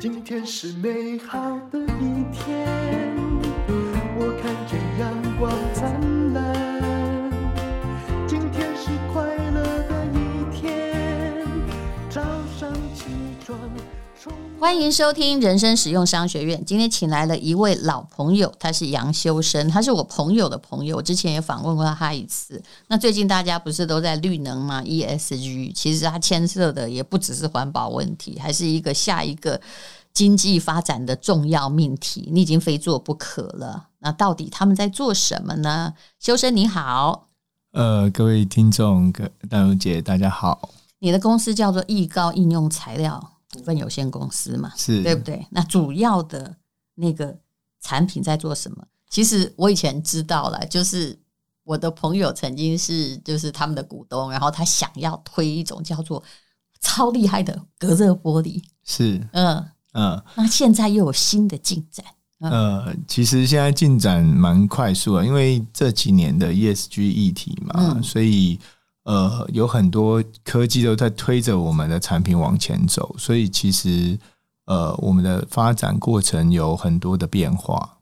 [0.00, 1.38] 今天是美好
[1.70, 2.66] 的一天，
[4.16, 7.30] 我看见阳光灿烂。
[8.26, 11.46] 今天是快乐的一天，
[12.08, 12.22] 早
[12.58, 13.04] 上起
[13.44, 13.58] 床。
[14.58, 16.62] 欢迎收听人生实用商学院。
[16.66, 20.96] 今天请来了一位老朋友，他是杨修生，他是我朋友的朋友。
[20.96, 22.62] 我之前也访问过他一次。
[22.88, 29.58] 那最近大家不是都在绿能吗？ESG，其实它牵涉的也不只是环保问题，还是一个下一个
[30.12, 32.28] 经济发展的重要命题。
[32.32, 33.88] 你已经非做不可了。
[33.98, 35.94] 那到底他们在做什么呢？
[36.18, 37.28] 修身你好，
[37.72, 40.70] 呃，各位听众，各淡如姐，大家好。
[40.98, 45.46] 你的公司叫做易高应用材料股份有限公司嘛，是对不对？
[45.50, 46.56] 那主要的
[46.94, 47.38] 那个
[47.80, 48.84] 产品在做什么？
[49.08, 51.18] 其实我以前知道了，就是
[51.64, 56.22] 我的朋友曾经是就是他们的股东，然后他想要推一种叫做
[56.80, 60.22] 超厉害的隔热玻璃，是嗯嗯。
[60.34, 62.04] 那现在又有新的进展，
[62.40, 68.58] 嗯、呃，其实现在进展蛮快速的，因为这几年的 ESG 议题嘛，嗯、所以。
[69.04, 74.16] 呃，有很多科技都在推着我们的产品往前走，所以其实
[74.66, 77.96] 呃，我们的发展过程有很多的变化。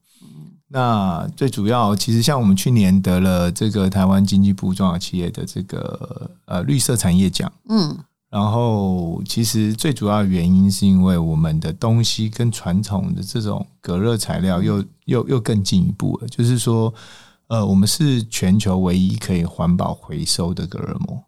[0.67, 7.97] 那最主要，其实像我们去年得了这个台湾经济部中小企业的这个呃绿色产业奖，嗯，
[8.31, 16.93] 然后其实最主要的原因是因为我们的东西跟传统的这种隔热材料又又又更进一步了，就是说。
[17.51, 21.19] 呃，我们是全球唯一可以环保回收的隔热膜，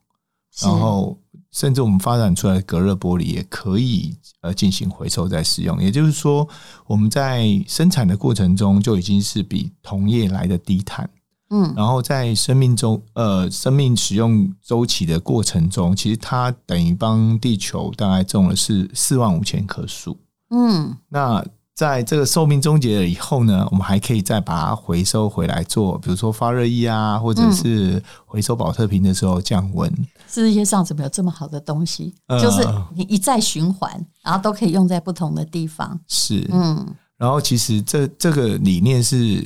[0.60, 1.18] 然后
[1.50, 5.82] 甚至我们发展出来的隔热玻璃也可以呃进行回收再使用。
[5.82, 6.46] 也就是说，
[6.86, 11.08] 我们在生产的过程中就已经是比同业来的低碳，
[11.50, 20.16] 嗯，然后在生命中呃生命使用周期的过程中，其实它等于帮地球大概种了是四万五千棵树，
[20.50, 21.44] 嗯，那。
[21.72, 29.90] 在这个寿命终结了以后呢，我们还可以再把它回收回来做，比如说发热衣啊，或者是回收保特瓶的时候降温。
[30.28, 32.14] 世界上怎么有这么好的东西？
[32.26, 32.62] 呃、就是
[32.94, 33.90] 你一再循环，
[34.22, 35.98] 然后都可以用在不同的地方。
[36.06, 36.86] 是，嗯。
[37.16, 39.42] 然后其实这这个理念是，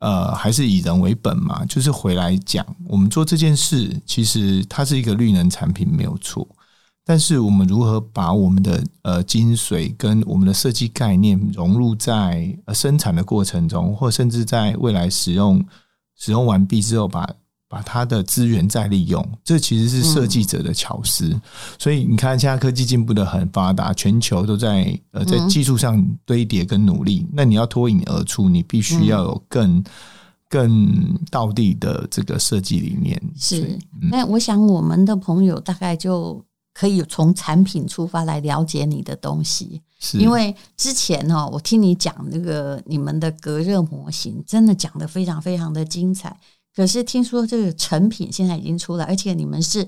[0.00, 6.46] 呃，还是以人为本嘛，就是回来讲，我们做这件事，其实它是一个绿能产品，没有错。
[7.04, 15.64] 但是我们如何把我们的呃精髓跟我们的设计概念融入在生产的过程中，或甚至在未来使用
[16.16, 17.26] 使用完毕之后把，
[17.68, 21.28] 把把它的资源再利用，这其实是设计者的巧思。
[21.28, 21.40] 嗯、
[21.78, 27.20] 所以你看，现在科技进步的很发达，全球都在呃在技术上堆叠跟努力。
[27.20, 29.84] 嗯、那你要脱颖而出，你必须要有更、嗯、
[30.48, 33.20] 更到地的这个设计理念。
[33.36, 33.78] 是，
[34.10, 36.44] 那、嗯、我想我们的朋友大概就。
[36.74, 46.36] 可以从产品出发来了解你的东西，是因为之前哈，我听你讲那个你们的隔热模型，真的讲的非常非常的精彩。
[46.78, 49.84] 可是听说这个成品现在已经出来，而且你们是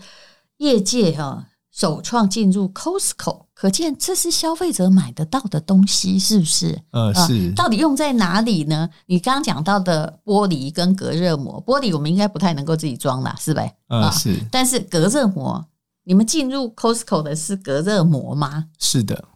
[0.57, 6.77] 业界哈首创进入 Costco，可见这是消费者买得到的东西，是不是？
[6.91, 7.53] 呃，是。
[7.53, 8.91] 到底用在哪里呢？
[9.07, 13.73] 你刚刚讲到的玻璃跟隔热膜，玻璃我们应该不太能够自己装啦，是呗？
[13.87, 14.45] 呃，是。
[14.51, 15.65] 但是隔热膜。
[16.03, 18.65] 你们进入 Costco 的是隔热膜吗？
[18.81, 19.27] 是的，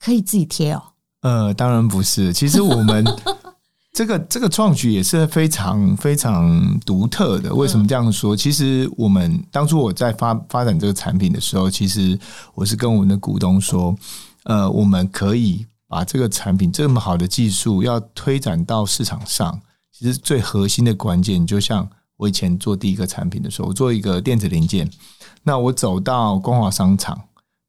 [0.00, 0.82] 可以自己贴哦。
[1.20, 2.32] 呃，当然不是。
[2.32, 3.04] 其实我们
[3.94, 7.54] 这个这个创举也是非常非常独特的。
[7.54, 8.36] 为什么这样说？
[8.36, 12.18] 其实我们当初我在发发展这个产品的时候，其实
[12.54, 13.96] 我是跟我们的股东说，
[14.42, 19.60] 呃，我们可以把这个产品这么好的技术要推展到市场上。
[19.92, 24.90] 其实最核心的关键，就像我以前做第一个产品的时候，我做一个电子零件。
[25.44, 27.16] 那我走到光华商场，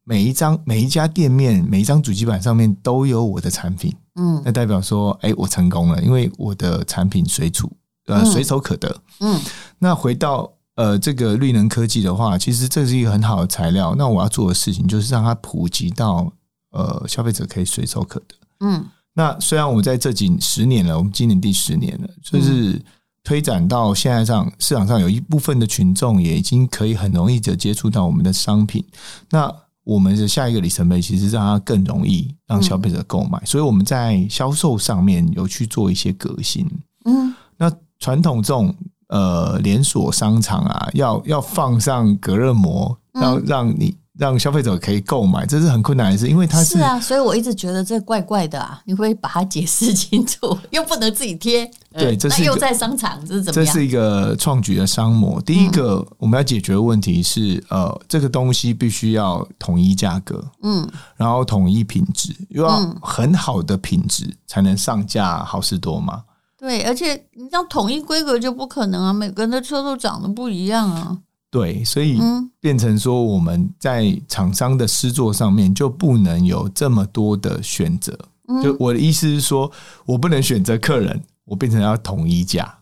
[0.07, 7.69] 每一张每一家店面每一张主机板上面都有我的产品，嗯，那代表说，哎，我成功了，因为我的产品随处
[8.05, 9.41] 呃随手可得，嗯，
[9.79, 13.95] 那回到呃这个绿能科技的话，其实这是一个很好的材料。
[13.97, 16.31] 那我要做的事情就是让它普及到
[16.71, 18.85] 呃消费者可以随手可得，嗯。
[19.15, 22.81] 那虽然我们在这几十年了，我们今年第十年了，就是。
[23.27, 28.85] 推展到现在上市场上，有一部分的群众也已经可以很容易的接触到我们的商品。
[29.31, 29.51] 那
[29.85, 33.41] 我们的下一个里程碑，其实让它更容易让消费者购买。
[33.45, 36.67] 所以我们在销售上面有去做一些革新。
[37.05, 38.75] 嗯，那传统这种
[39.09, 53.73] 呃连锁商场啊，要要放上隔热膜，要让你让消费者可以购买，这是很困难的事，因为它是，是啊，所以我一直觉得这怪怪的啊，你会把它解释清楚，又不能自己贴， 对，这是又在商场，这是怎么样？
[53.73, 55.41] 这是一个创举的商模。
[55.41, 66.23] 第一个我们要解决的问题是，呃，这个东西必须要统一价格，嗯，然后统一品质，又要很好的品质才能上架好事多嘛。
[66.57, 71.17] 对，而且你像统一规格就不可能啊，每个人的车都长得不一样啊。
[71.51, 72.19] 对，所以
[72.59, 78.17] 变成说我们在厂商的施作上面就不能有这么多的选择。
[78.61, 79.71] 就我的意思是说，
[80.05, 82.77] 我不能选择客人，我变成要统一价。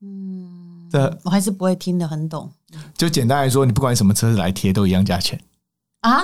[0.00, 2.50] 嗯，这我还是不会听得很懂。
[2.96, 5.40] 就简单来说，你不管什么车子来贴，都一样价钱
[6.00, 6.22] 啊。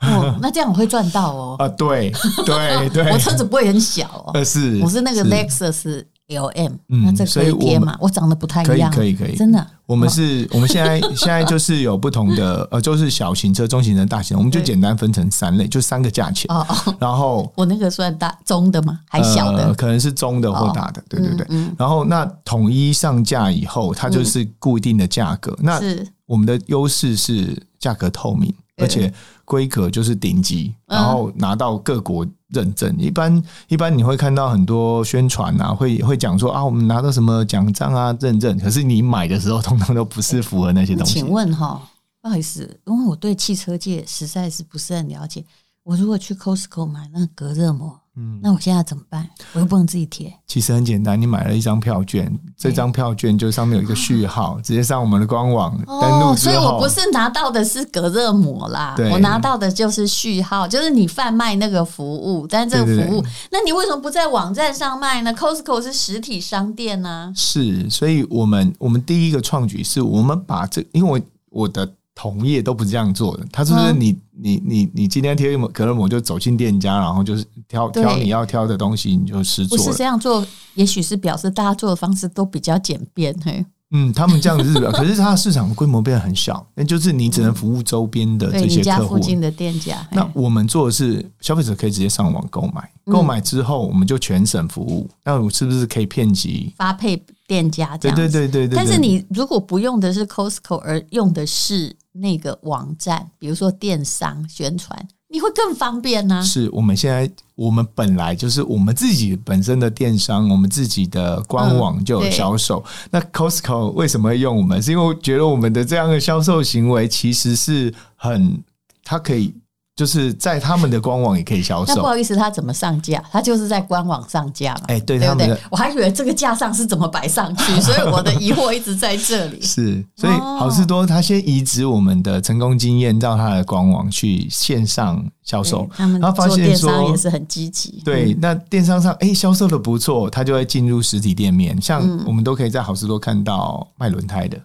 [0.00, 1.56] 哦， 那这样我会赚到哦。
[1.58, 2.12] 啊，对
[2.46, 4.44] 对 对，我车子不会很小哦。
[4.44, 7.96] 是，我是那个 Lexus LM，那这可以贴嘛？
[8.00, 9.66] 我长得不太一样，可以可以可以，真的。
[9.86, 16.44] 我们是，我们现在 现在就是有不同的呃，就是小型车、中型车、大型，我们就简单分成三类，就三个价钱。
[16.54, 16.94] 哦哦。
[17.00, 19.00] 然后我那个算大中的吗？
[19.08, 19.72] 还小的？
[19.74, 21.46] 可能是中的或大的，对对对。
[21.78, 25.56] 然后那统一上架以后，它就是固定的价格。
[25.62, 25.80] 那
[26.26, 28.54] 我们的优势是价格透明。
[28.80, 29.12] 而且
[29.48, 32.94] 规格就是顶级，然后拿到各国认证。
[32.98, 38.58] 一般一般你会看到很多宣传啊，会会讲说啊，我们拿到什么奖章啊认证。
[38.58, 41.14] 可是你买的时候，通通都不是符合那些东西。
[41.14, 41.82] 请问哈，
[42.20, 45.42] 不好意思，因为我对汽车界实在是不是很了解。
[45.88, 47.98] 我如果去 Costco 买那个隔热膜。
[48.14, 49.26] 嗯，那我现在怎么办？
[49.54, 50.30] 我又不能自己贴。
[50.46, 62.46] 其实很简单，你买了一张票券，这张票券就上面有一个序号，直接上我们的官网登录哦，所以我不是拿到的是隔热膜啦，我拿到的就是序号，就是你贩卖那个服务。
[62.46, 67.32] 但是这个服务，那你为什么不在网站上卖呢？Costco 是实体商店呢。
[67.34, 71.10] 是，所以我们我们第一个创举是我们把这，因为
[71.50, 71.90] 我我的。
[72.20, 79.78] 同业都不是这样做的，他是不是你你你你今天贴一隔热膜就走进店家，然后就是挑挑你要挑的东西，你就试做。
[79.78, 80.44] 不是这样做，
[80.74, 83.32] 也许是表示大家做的方式都比较简便。
[83.44, 89.14] 嘿，嗯，他们这样子是表，可是它的市场规模变得很小， 那就是你只能服务周边的这些客户。
[89.14, 90.04] 附近的店家。
[90.10, 95.08] 那我们做的是消费者可以直接上网购买，购买之后我们就全省服务。
[95.24, 98.16] 那我是不是可以遍及发配店家这样？
[98.16, 98.76] 对对对对。
[98.76, 101.94] 但是你如果不用的是 Costco，而用的是。
[102.18, 106.42] 那个网站，比如说电商宣传，你会更方便呢、啊。
[106.42, 112.84] 是我们现在，我们本来就是我们自己本身的电商，我们自己的官网就有销售。
[112.86, 114.82] 嗯、那 Costco 为什么会用我们？
[114.82, 118.62] 是因为我觉得我们的这样的销售行为其实是很，
[119.04, 119.54] 它可以。
[119.98, 121.92] 就是在他们的官网也可以销售。
[121.92, 123.20] 那不好意思，他怎么上架？
[123.32, 124.82] 他就是在官网上架嘛。
[124.86, 125.46] 哎、欸，对，对不对？
[125.48, 129.60] 他们我还以为这个架上是怎么摆上去， 所以我的疑惑一直在这里。
[129.60, 138.00] 是，所以好事多他先移植我们的成功经验到他的官网去线上销售，他们做电商也是很积极。
[138.04, 141.82] 对，那电商上哎销售的不错，他就会进入实体店面。
[141.82, 144.56] 像我们都可以在好事多看到卖轮胎的。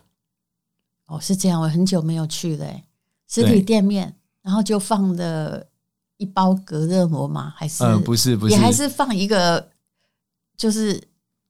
[1.07, 2.67] 哦，是这样，我很久没有去了，
[3.27, 4.13] 实体店面。
[4.43, 5.65] 然后就放的
[6.17, 7.53] 一包隔热膜吗？
[7.55, 7.83] 还是？
[7.83, 9.69] 呃，不是，不是，也还是放一个，
[10.57, 11.01] 就是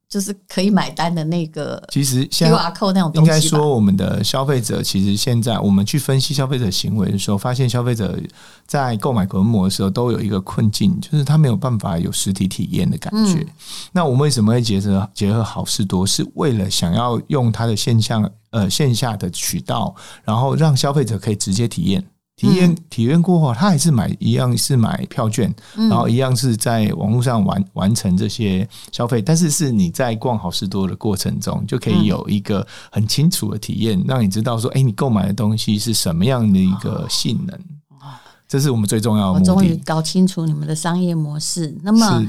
[0.08, 1.84] 就是可以买单的那个。
[1.92, 3.20] 其实，QR code 那种东西。
[3.20, 8.16] 应该说，我们的消费者其实现在我们去分析消费者行为的时候，发现消费者
[8.68, 13.40] 在购买隔热膜的时候都有一个困境，就是他没有办法有实体体验的感觉。
[13.40, 13.48] 嗯、
[13.92, 16.06] 那我们为什么会结合结合好事多？
[16.06, 22.06] 是为了想要用它的线下呃线下的渠道，然后让消费者可以直接体验。
[22.44, 37.58] 体验体验过后，他还是买一样是买票券，然后一样是在网络上完完成这些消费，但是是你在逛好事多的过程中，就可以有一个很清楚的体验，让你知道说，哎，你购买的东西是什么样的一个性能。
[38.48, 39.52] 这是我们最重要的目的。
[39.52, 41.74] 我终于搞清楚你们的商业模式。
[41.82, 42.24] 那么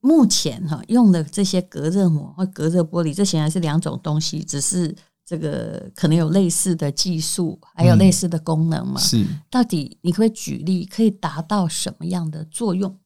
[0.00, 4.94] 目前哈用的这些隔热膜或隔热玻璃，这显然是两种东西，只是。
[5.30, 9.00] 这个可能有类似的技术，还有类似的功能嘛？
[9.00, 12.98] 是，到底你可以举例，可以达到什么样的作用？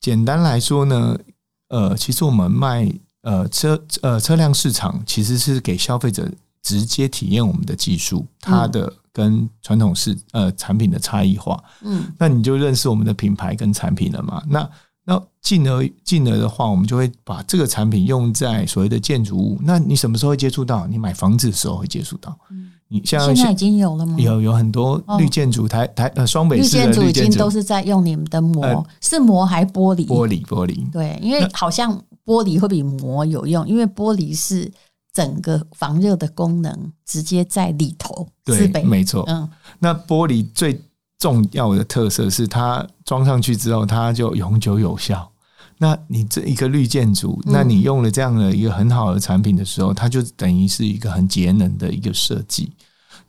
[0.00, 1.18] 简单来说呢，
[1.66, 2.88] 呃，其实我们卖
[3.22, 6.30] 呃车呃车辆市场，其实是给消费者
[6.62, 11.60] 直接体验我们的技术，它的跟传统市呃产品的差异化。
[11.80, 14.40] 嗯，那你就认识我们的品牌跟产品了嘛？
[14.46, 14.70] 那
[15.10, 19.58] 那进而进而的话，我们就会把这个产品用在所谓的建筑物。
[19.60, 20.86] 那你什么时候会接触到？
[20.86, 22.38] 你买房子的时候会接触到。
[22.52, 24.14] 嗯，你像现在已经有了吗？
[24.20, 30.06] 有有很多绿建筑，台台呃双北市的绿建筑已经都是在用你们的膜，呃、是膜还玻璃？
[30.06, 30.88] 玻璃玻璃。
[30.92, 31.92] 对，因为好像
[32.24, 34.70] 玻璃会比膜有用，因为玻璃是
[35.12, 38.28] 整个防热的功能直接在里头。
[38.44, 39.24] 对，没错。
[39.26, 39.48] 嗯，
[39.80, 40.80] 那玻璃最
[41.20, 45.30] 重要的特色是它装上去之后，它就永久有效。
[45.78, 52.72] 那你这一个绿建筑，那你用了这样的一个很好的产品的时候，它就等于是一个很节能的一个设计。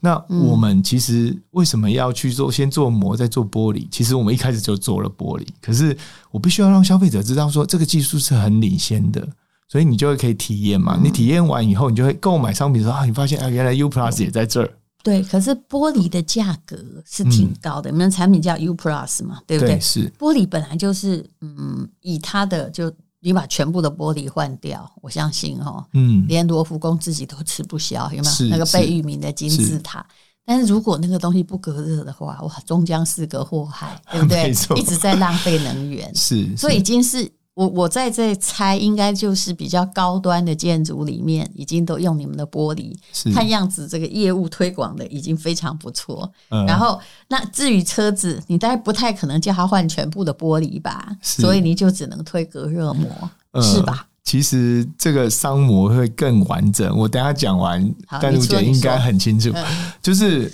[0.00, 2.50] 那我们其实为什么要去做？
[2.50, 3.86] 先做膜，再做玻璃？
[3.90, 5.96] 其实我们一开始就做了玻璃，可是
[6.32, 9.26] 我必须要让消费者知道说这个技术是很领先的，
[9.68, 10.98] 所以你就会可以体验嘛。
[11.00, 14.70] 你体验完以后，你就会购买商品的时候啊，你发现啊，原来 U Plus 也在这儿。
[15.02, 19.76] 对，可是玻璃的价格是挺高的，你们产品叫 U Plus 嘛，对不对？
[19.76, 22.92] 对，是玻璃本来就是嗯，以它的就。
[23.24, 28.46] 你把全部的玻璃换掉，我相信哦，嗯，连罗浮宫自己都吃不消，有没有？
[28.50, 30.04] 那个贝聿铭的金字塔，
[30.44, 34.50] 但是如果那个东西不隔热的话，哇，终将是个祸害，对不对？
[34.76, 37.30] 一直在浪费能源，是，所以已经是。
[37.54, 42.96] 我我在这猜，应该就是比较高端的建筑里面，已经都用你们的玻璃。
[43.12, 46.32] 是看样子，这个业务推广的已经非常不错。
[46.48, 51.08] 嗯、然后，那至于车子，你大概不太可能叫他换全部的玻璃吧？
[51.20, 53.10] 是所以你就只能推隔热膜，
[53.50, 54.06] 嗯、是吧？
[54.24, 56.96] 其实这个商模会更完整。
[56.96, 59.64] 我等下讲完，淡如姐应该很清楚，嗯、
[60.00, 60.50] 就是。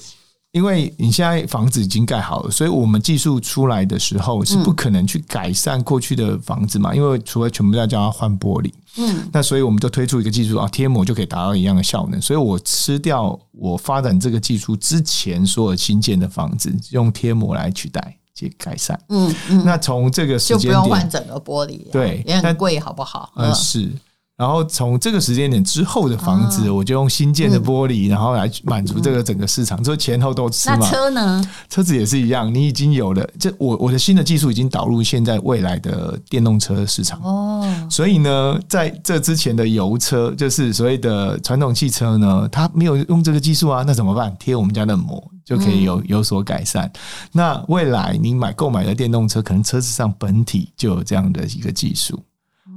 [0.52, 6.95] 因为你现在房子已经盖好了，所以我们技术出来的时候是不可能去改善过去的房子嘛？
[6.95, 12.21] 因为除了全部要叫它换玻璃，嗯，那所以我们就推出一个技术啊，贴膜就可以达到一样的效能。
[12.21, 18.99] 所以我吃掉我发展这个技术之前所有新建的房子，用贴膜来取代去改善。
[19.11, 23.31] 嗯嗯，那从这个时间点就不用换整个玻璃，对，也很贵，好不好？
[23.37, 23.93] 嗯，是。
[24.38, 30.76] 然后从这个时间点之后的房子，我就用新建的玻璃，然后来满足这个整个市场，所以前后都吃嘛。
[30.80, 31.50] 那车呢？
[31.68, 37.88] 车子也是一样，你已经有了这我我的新的技术已经导入现在未来的电动车市场哦。
[37.90, 44.33] 所以呢，在这之前的油车，就是所谓的传统汽车呢，它没有用这个技术啊，那怎么办？
[44.38, 46.88] 贴我们家的膜就可以有有所改善。
[47.33, 52.23] 那未来你买购买的电动车，可能车子上本体就有这样的一个技术。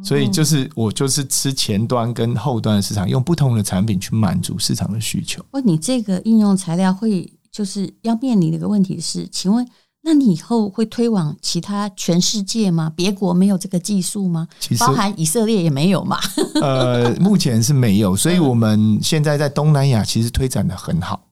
[0.04, 5.44] 所以就是我就是吃前端跟后端的市场，用不同的产品去满足市场的需求。
[5.52, 9.68] 哦，你这个应用材料会就是要面临的一个问题是，请问
[10.02, 12.92] 那你以后会推往其他全世界吗？
[12.96, 14.48] 别国没有这个技术吗？
[14.80, 16.18] 包含以色列也没有嘛？
[16.62, 21.28] 呃，目前是没有，所以我们现在在东南亚其实推展的很好。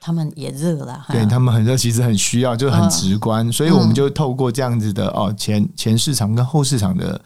[0.00, 7.20] 他们也热了，对他们很热，其实很需要，就很直观，所以我们就透过这样子的哦前前市场跟后市场的。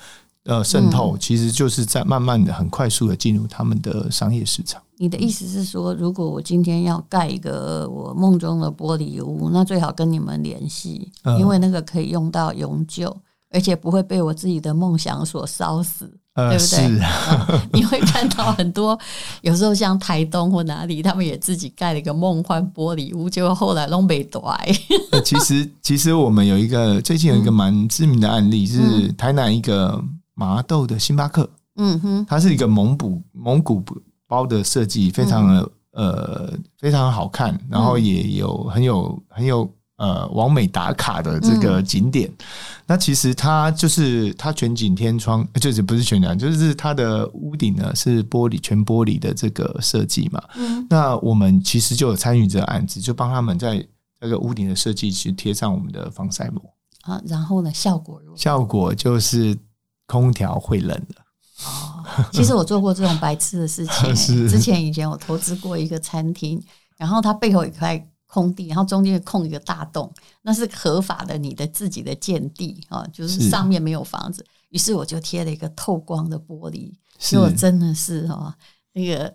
[0.47, 4.81] 呃，渗透其实就是在慢慢的、很快速的进入他们的商业市场。
[4.99, 13.15] 你的意思是说，如果我今天要盖一个我梦中的玻璃屋，那最好跟你们联系，因为那个可以用到永久，
[13.51, 16.59] 而且不会被我自己的梦想所烧死，对不对？
[16.59, 17.01] 是
[17.75, 18.99] 你会看到很多，
[19.43, 24.41] 有时候像台东或哪里，他们也自己盖了一个梦幻玻璃屋，结果后来弄没倒。
[25.23, 30.03] 其实，其实我们有一个最近有一个蛮知名的案例，是台南一个。
[30.37, 33.83] 麻豆的星巴克，嗯哼，它是一个蒙古蒙古
[34.29, 39.67] 包的设计，非常的呃非常好看，然后也有很有很有
[39.97, 42.29] 呃完美打卡的这个景点。
[42.29, 42.45] 嗯、
[42.87, 50.43] 那其实它就是它全景天窗，就是不是全景，就是它的屋顶呢是玻璃全玻璃的这个设计嘛。
[50.57, 53.83] 嗯，那我们其实就有参与这个案子，就帮他们在
[54.21, 56.63] 这个屋顶的设计去贴上我们的防晒膜
[57.03, 57.19] 啊。
[57.25, 58.37] 然后呢，效果如何？
[58.37, 59.57] 效果就是。
[60.07, 61.21] 空调会冷的
[61.65, 62.05] 哦。
[62.33, 64.15] 其实我做过这种白痴的事情、
[64.49, 66.63] 之前以前我投资过一个餐厅，
[66.97, 74.45] 然后它背后有一块空地，然后中间空一个大洞，那是合法的，你的自己的建地啊，就是上面没有房子。
[74.71, 78.53] 于是，我就贴了一个透光的玻璃，结果真的是哦，
[78.93, 79.33] 那个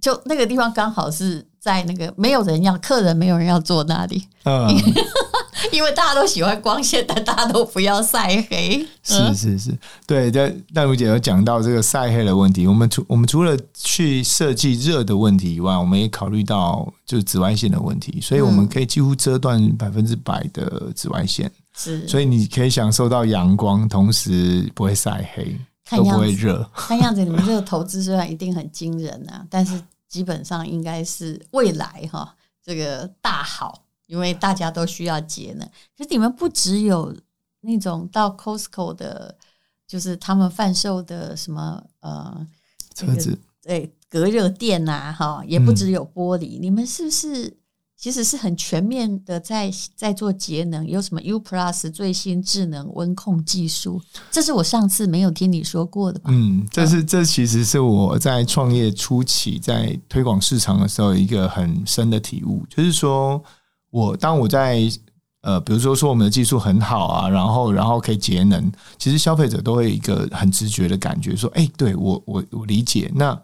[0.00, 4.26] 就那个地方刚好是在那个没有人要客人，没有人要坐那里。
[4.44, 4.68] 嗯。
[5.72, 8.86] 因为大家都喜欢光线，但大家都不要晒黑。
[9.02, 10.30] 是是是，对。
[10.30, 12.66] 但但如姐有讲到这个晒黑的问题。
[12.66, 18.20] 我们除我们除了去设计热的问题以外，我们也考虑到就是紫外线的问题。
[18.20, 21.50] 所以我们可以几乎遮断百分之百的紫外线。
[21.76, 25.56] 是，所以你可以享受到阳光，同时不会晒黑，
[25.90, 26.68] 都不会热。
[26.74, 33.82] 看样子你们这个投资虽然一定很惊人啊，但是基本上应该是未来哈，这个大好。
[34.06, 37.14] 因为大家都需要节能，可是你们不只有
[37.60, 39.36] 那种到 Costco 的，
[39.86, 42.46] 就是他们贩售的什么呃
[42.94, 46.58] 车子，对隔热垫呐，哈，也不只有玻璃。
[46.58, 47.56] 嗯、你们是不是
[47.96, 56.30] 其实是很全面的在在做节能，有什么 U Plus 最新智能温控技术，这是我上次没有听你说过的吧？
[56.30, 63.42] 嗯，这是这其实是我在创业初期在推广市场的时候一个很深的体悟，就是说
[63.96, 64.82] 我当我在
[65.40, 73.40] 呃，比如说说我们的技术很好啊，然后然后可以节能，其实消费者都会一个很直觉的感觉，说，哎，对我我我理解那。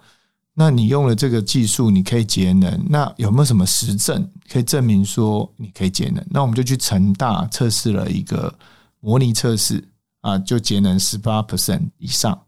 [0.55, 2.79] 那你用了这个技术，你可以节能。
[2.91, 6.23] 那有没有什么实证可以证明说你可以节能？
[6.29, 8.53] 那我们就去成大测试了一个
[9.01, 9.83] 模拟测试
[10.21, 12.39] 啊，就节能十八 percent 以上。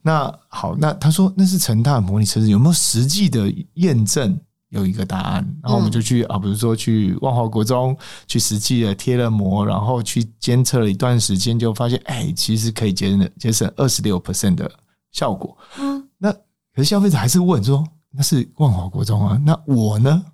[0.00, 4.40] 那好，那他说那是成大模拟测试，有没有实际的验证？
[4.72, 5.36] 有一个答案。
[5.62, 14.70] 然后我们就去啊，比如说去万华国中去实际的贴了膜，然后去监测了一段时间，就发现哎，其实可以节省节省二十六 percent 的
[15.12, 15.56] 效果。
[15.78, 16.34] 嗯，那。
[16.74, 17.86] 可是消费者还是问说
[18.16, 20.24] ：“那是万华国中啊，那我呢？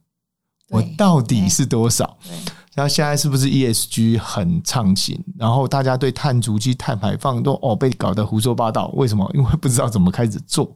[0.68, 2.38] 我到底是多少？”然
[2.85, 5.19] 后现在是不是 ESG 很畅行？
[5.37, 8.89] 然后大家对碳足迹、碳排放都哦被搞得胡说八道。
[8.95, 9.31] 为什么？
[9.35, 10.75] 因为不知道怎么开始做。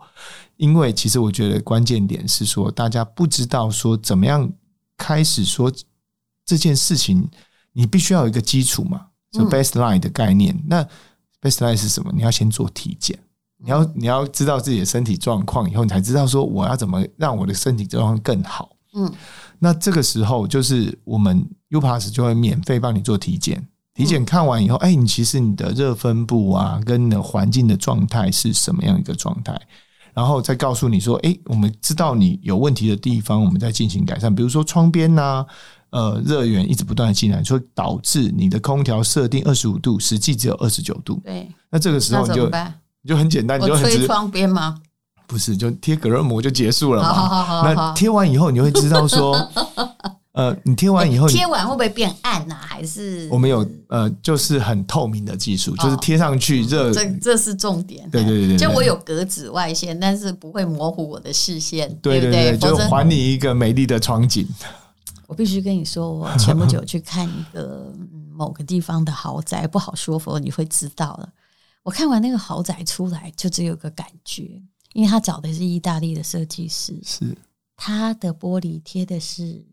[0.56, 4.50] 因为其实我觉得关键点是说，大家不知道说怎么样
[4.96, 5.72] 开始说
[6.44, 7.28] 这件事情，
[7.72, 10.58] 你必须要有一个基础嘛，就 baseline 的概念。
[10.66, 10.86] 那
[11.40, 12.12] baseline 是什么？
[12.14, 13.18] 你要先做体检。
[13.64, 18.76] 你要你要知道自己的身体状况以后，你才知道说我要怎么让我的身体状况更好。
[18.94, 19.12] 嗯，
[19.58, 23.66] 那这个时候就是我们 U-Pass 就会免费帮你做体检。
[23.94, 29.60] 体检看完以后，哎，你其实你的热分布啊，跟你的环境的状态是什么样一个状态，
[30.14, 34.34] 然后再告诉你说，哎，我们知道你有问题的地方，我们再进行改善。
[34.34, 35.44] 比如说窗边呐，
[35.90, 41.20] 呃，热源一直不断的进来，所以导致你的空调设定二十五度，实际只有二十九度。
[41.24, 42.50] 对，那这个时候你就。
[43.04, 44.78] 你就很简单，你就很推窗边吗？
[45.26, 47.12] 不是，就贴隔热膜就结束了嘛。
[47.12, 49.34] 好好好好，那贴完以后，你会知道说，
[50.32, 52.60] 呃，你贴完以后，贴完会不会变暗啊？
[52.66, 58.08] 还是我们有呃，就是很透明的技术，就是贴上去热，这这是重点。
[58.10, 64.46] 对对对对，就我有隔紫外线，但是不会模糊我的视线，对对对，就还你一个美丽的窗景。
[65.26, 67.90] 我必须跟你说，我前不久去看一个
[68.34, 71.28] 某个地方的豪宅，不好说，否则你会知道了。
[71.82, 74.62] 我看完那个豪宅出来，就只有个感觉，
[74.92, 77.36] 因为他找的是意大利的设计师，是。
[77.76, 79.64] 他的玻璃贴的是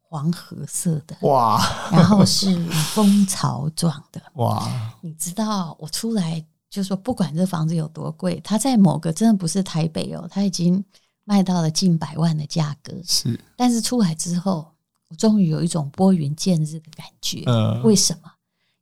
[0.00, 1.60] 黄褐色的，哇，
[1.92, 2.58] 然后是
[2.94, 10.82] 蜂巢状的， 哇，你知道我出来就说，不管这房子有多贵，他在某个真的不是台北哦，他已经
[11.24, 14.66] 卖到了近百万的价格，是，但是出来之后，
[15.08, 18.32] 我终于有一种拨云见日的感觉，嗯，为什么？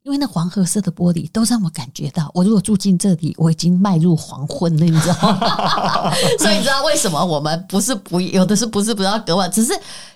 [0.07, 6.15] 因为那黄褐色的玻璃都让我感觉到，我如果住进这里，我已经迈入黄昏了，你知道吗？
[6.39, 9.73] 所以你知道为什么我们不是不有的是不是不要隔晚，只是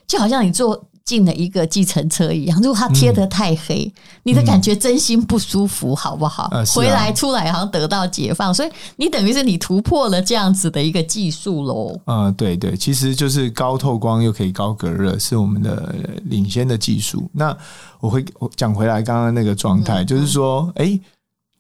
[0.07, 0.81] 就好像你做。
[1.11, 6.49] 进了一个计程车一样，如果它贴的太黑，嗯、你的感觉真心不舒服，好不好？
[6.73, 12.01] 回来出来好像得到解放，所以你等于是你突破了这样子的一个技术喽。
[12.07, 15.93] 嗯，对对，其实就是高透光又可以高隔热，是我们的
[16.27, 17.29] 领先的技术。
[17.33, 17.57] 那
[17.99, 21.01] 我会我讲回来刚刚那个状态，嗯、就是说，哎、欸，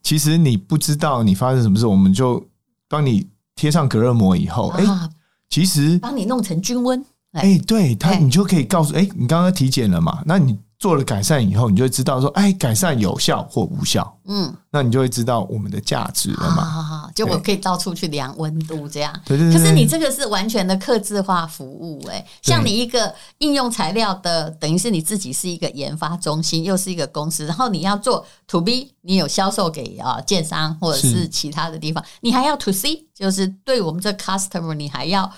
[0.05, 2.41] 其实你不知道你发生什么事，我们就
[2.89, 5.11] 帮你贴上隔热膜以后，哎、啊欸，
[5.49, 7.05] 其实帮你弄成均温。
[7.33, 10.21] 哎、欸，对他，你就可以告诉哎、欸，你刚刚体检了嘛？
[10.27, 14.19] 那你做了改善以后，你就会知道说，哎，改善有效或无效。
[14.25, 16.65] 嗯，那你就会知道我们的价值了嘛？
[16.65, 19.13] 好好好，就我可以到处去量温度这样。
[19.25, 19.61] 对对对。
[19.61, 35.31] 可是你这个是完全的客制化服务，哎，像你一个应用材料的，等于是你自己是一个研发中心，又是一个公司，然后你要做 To B，你有销售给啊建商或者是其他的地方，你还要 To C，就是对我们这 customer，你还要。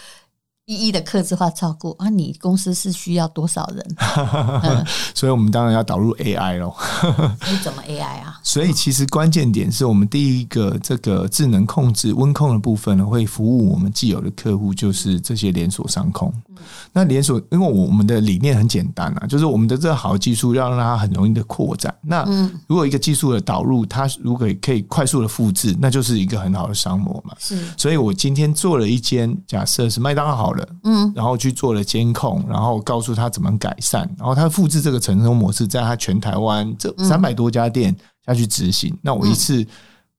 [0.67, 3.97] 一一的客制化照顾啊，你公司是需要多少人？
[4.63, 6.73] 嗯、所以我们当然要导入 AI 喽。
[7.51, 8.39] 你怎么 AI 啊？
[8.45, 16.33] 所以其实关键点是我们第一个这个智能控制温控的部分呢，会服务我们既有的客户，就是这些连锁商控。
[16.63, 21.95] 嗯、那连锁，因为我们的理念很简单啊，就是我们的这个好技术要让它很容易的扩展。
[22.03, 22.25] 那
[22.67, 27.35] 如果一个技术的导入，它如果可以快速的复制，那就是一个很好的商模嘛。
[27.39, 30.69] 是，所以我今天做了一间，假设是麦当劳好了。
[30.85, 37.95] 嗯，然后去做了监控，然后告诉他怎么改善，然后他复制这个成功模式，在他全台湾这三百多家店
[38.27, 39.65] 下去执行，那我一次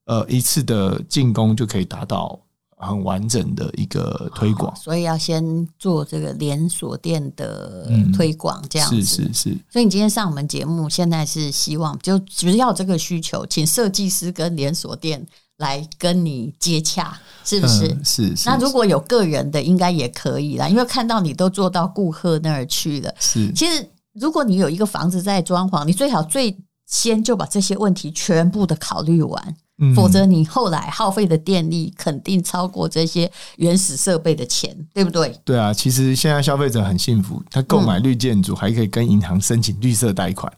[0.06, 2.39] 呃一次的进攻就可以达到
[2.83, 4.75] 很完整的一个推广。
[4.75, 9.57] 所以要先做这个连锁店的推广，这样子是是是。
[9.71, 15.25] 所以你今天上我们节目，现在是希望就只要这个需求，请设计师跟连锁店
[15.57, 17.87] 来跟你接洽，是不是？
[17.87, 18.49] 嗯、是是。
[18.49, 23.13] 那如果有个人的，应该也可以啦，因为看到你都做到顾客那儿去了。
[23.19, 35.36] 是，其实如果你有一个房子在装潢，你最好最先就把这些问题全部的考虑完，嗯、否则你后来耗费的电力肯定超过这些原始设备的钱，对不对？
[35.43, 40.51] 对啊，其实现在消费者很幸福，他购买绿建筑还可以跟银行申请绿色贷款。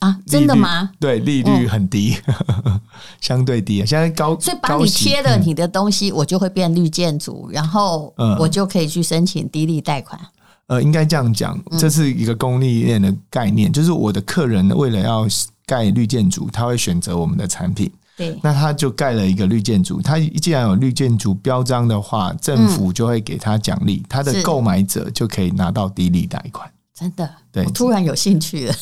[0.00, 0.90] 啊，真的吗？
[1.00, 2.16] 对，利率很低，
[2.64, 2.80] 嗯、
[3.20, 3.84] 相对低。
[3.84, 10.20] 现在高，所以把你贴了你的东西，我就会变绿建筑，嗯、然后我就可以去申请低利贷款。
[10.68, 15.26] 呃，应该这样讲，这是一个供应链的概念，嗯、就是我的客人为了要
[15.66, 17.90] 盖绿建筑，他会选择我们的产品。
[18.18, 20.02] 对，那他就盖了一个绿建筑。
[20.02, 26.68] 他既然有绿建筑标章的话，政府就会给他奖励，嗯、他的购买者就可以拿到低利贷款。
[26.92, 28.74] 真的，对，我突然有兴趣了。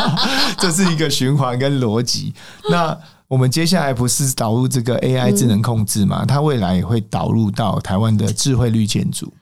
[0.60, 2.34] 这是一个循环跟逻辑。
[2.70, 2.94] 那
[3.28, 6.22] 我们接下来不是导入这个 AI 智能控制嘛？
[6.22, 9.32] 嗯、它未来也会导入到台湾的智慧绿建筑。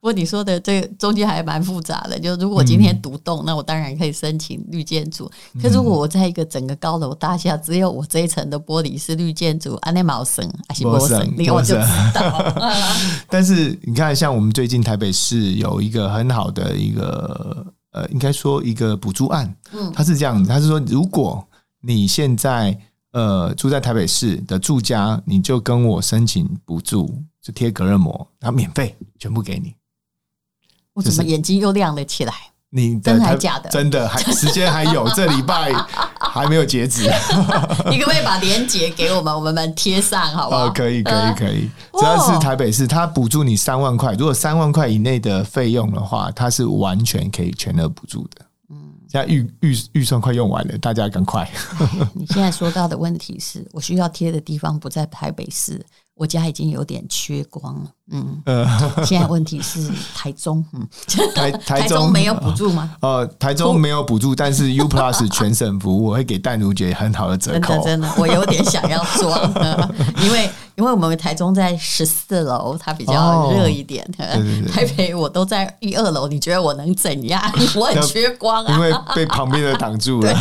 [0.00, 5.28] 不过你说的这个中间还蛮复杂的，就如果我今天独栋，嗯、那我当然可以申请绿建筑。
[5.60, 12.54] 可如果我在一个整个高楼大厦，只有我这一层的玻璃是绿建筑，安内毛森还是波森，你我就知道。
[13.28, 21.44] 但是你看，像我们最近台北市有一个很好的一个呃，应该说一个补助案，嗯，它是这样子，它是说，如果
[21.80, 22.78] 你现在
[23.12, 29.74] 呃住在台北市的住家，你就跟我申请补助，就贴隔热膜，然后免费全部给你。
[30.98, 32.34] 我怎么眼睛又亮了起来？
[32.70, 33.70] 你真的还假的？
[33.70, 35.72] 真的还时间还有， 这礼拜
[36.20, 37.04] 还没有截止。
[37.88, 40.66] 你可不可以把链接给我们，我们们贴上，好不好？
[40.66, 41.70] 哦，可以，可以，可以。
[41.98, 48.44] 只要是台北市，他补助你三万块，如果三万块以内的费用的话，它是完全可以全额补助的。
[48.70, 51.48] 嗯，现在预预预算快用完了，大家赶快。
[52.14, 55.84] 你现在说到的问题是我需要贴的地方不在台北市。
[56.14, 58.66] 我家已经有点缺光了，嗯，呃，
[59.06, 60.84] 现在问题是台中，嗯，
[61.32, 62.96] 台 台中，没有补助吗？
[63.02, 69.54] 呃，台中没有补助，但是 U Plus 全省服务，我会给淡如姐很好的折扣，真的，真的，我有点想要装，
[70.24, 70.50] 因为。
[70.78, 74.02] 因为我们台中在十四楼，它比较热一点。
[74.04, 77.42] 哦、对对对，台北我都在一二楼，你觉得我能怎样？
[77.74, 80.32] 我很缺光啊，因为被旁边的挡住了。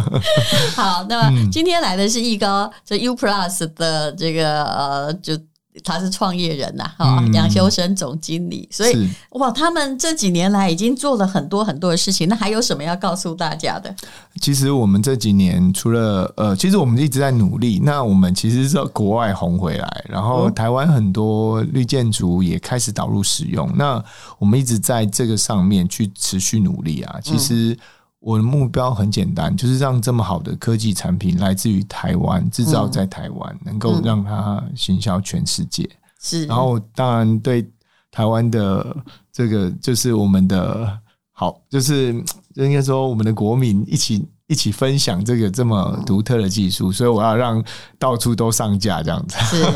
[0.74, 5.38] 好，那么今天来的是易高，这 U Plus 的这个呃就。
[5.84, 12.28] 他是创业人呐，哈，杨修生总经理，所以哇，他们这几年来已经做了很多很多的事情。
[12.28, 13.94] 那还有什么要告诉大家的？
[14.40, 17.80] 其实我们这几年除了呃，其实我们一直在努力。
[17.82, 23.70] 那我们其实是在国外红回来，然后台湾很多绿建筑也开始导入使用。
[23.76, 24.02] 那
[24.38, 27.18] 我们一直在这个上面去持续努力啊。
[27.22, 27.78] 其实。
[28.26, 35.88] 我的目标很简单，就是让这么好的科技产品来自于台湾，制造在台湾，嗯、能够让它行销全世界。
[36.20, 37.64] 是，然后当然对
[38.10, 38.96] 台湾的
[39.32, 40.98] 这个，就是我们的
[41.30, 42.12] 好，就是
[42.56, 44.26] 应该说我们的国民一起。
[44.48, 47.62] 一起分享这个这么独特的技术，所以我要让
[47.98, 49.36] 到处都上架这样子。
[49.50, 49.66] 是，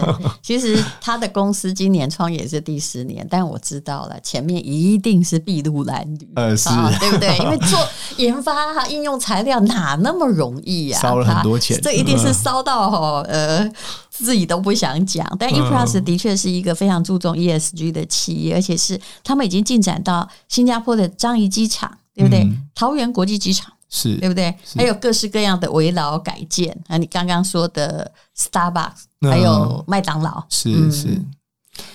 [0.40, 6.68] 其实他的公司今年创业是第十年，但我知道了，前面一定是筚路蓝缕，呃，是，
[7.00, 7.36] 对不对？
[7.42, 7.78] 因为做
[8.18, 10.98] 研发和应用材料哪那么容易呀？
[11.02, 13.68] 烧了很多钱，这一定是烧到哈呃
[14.08, 15.26] 自己都不想讲。
[15.36, 22.44] 但 ePlus 的确是一个非常注重 ESG 的企业，而且是他们已经进展到新加坡的樟宜机场，对不对？
[22.44, 23.72] 嗯、桃园国际机场。
[23.92, 24.54] 是对不对？
[24.64, 26.96] 是还有各式各样的围老改建啊！
[26.96, 31.20] 你刚刚说的 Starbucks，还有麦当劳，是、嗯、是。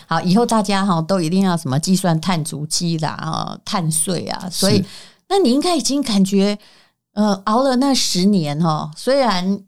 [0.05, 4.83] 好，以后大家哈都一定要什么计算碳足迹啦啊、碳税啊，所以
[5.29, 6.57] 那你应该已经感觉
[7.13, 9.61] 呃熬了那十年哈，虽然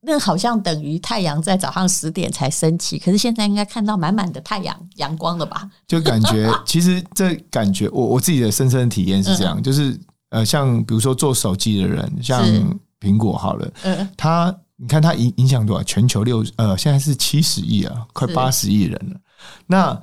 [0.00, 5.70] 那好像等于太阳在早上十点才升起，可是现在应该看到满满的太阳阳光了吧？
[5.86, 9.96] 就感觉其实这感觉我我自己的深深的体验是这样，嗯、就是。
[10.34, 12.44] 呃，像比如说做手机的人，像
[12.98, 15.82] 苹果好了，嗯，他你看他影影响多少？
[15.84, 19.20] 全球六呃，现在是七十亿啊，快八十亿人了。
[19.64, 20.02] 那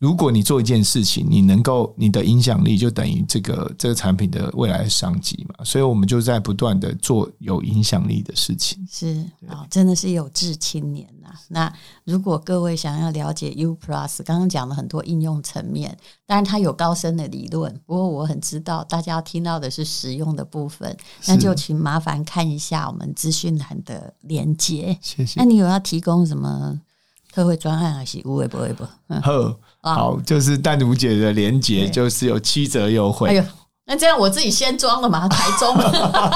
[0.00, 8.84] 如果你做一件事情，你能够你的影响力就等于这个这个产品的未来商机嘛，所以我们就在不断的做有影响力的事情。
[8.90, 11.23] 是啊，哦，真的是有志青年呐。
[11.48, 11.72] 那
[12.04, 24.98] 如果各位想要了解 U Plus，刚刚讲了很多应用层面，当然它有高深的理论，不过我很知道大家要听到的是实用的部分，那就请麻烦看一下我们资讯栏的连接。
[25.00, 25.38] 谢谢。
[25.40, 26.80] 那你有要提供什么
[27.32, 28.84] 特惠专案还是无微不微不？
[29.20, 29.58] 呵。
[29.80, 33.28] 好，就是淡如姐的连结，就是有七折优惠。
[33.28, 33.44] 哎呦，
[33.84, 35.28] 那这样我自己先装了嘛？
[35.28, 35.76] 台中，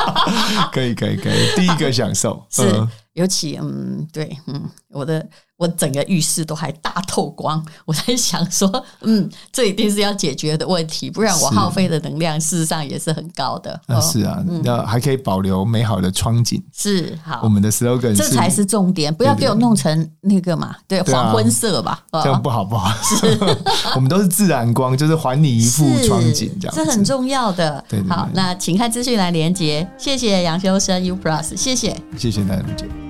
[0.70, 2.86] 可以，可以，可以，第一个享受 是
[3.18, 5.26] 尤其嗯，对，嗯，我的。
[5.58, 8.70] 我整个浴室都还大透光，我在想说，
[9.02, 13.80] 嗯，这一定是要解决的问题，不然我耗费的能量事实上也是很高的。
[13.88, 16.62] 那是啊，那、嗯、还可以保留美好的窗景。
[16.72, 22.94] 是好，我们的 slogan 这才是重点，不要给我弄成那个嘛，对，黄昏色吧，啊、这样不好不好。
[23.02, 23.36] 是，
[23.96, 27.84] 我们都是自然光，就是还你一副窗景，这样这很重要的。
[27.88, 33.07] 对，好，那请看资讯来连接，谢谢杨修身 U Plus，谢谢，谢谢大家理解。